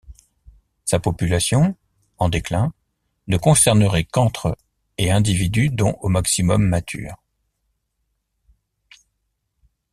[0.83, 1.75] Sa population,
[2.17, 2.73] en déclin,
[3.27, 4.57] ne concernerait qu'entre
[4.97, 7.21] et individus dont au maximum matures.